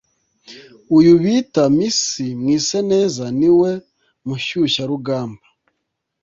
uyu 0.97 1.13
bita 1.23 1.63
“miss 1.77 2.01
mwiseneza” 2.41 3.25
niwe 3.39 3.71
mushyushyarugamba, 4.25 5.43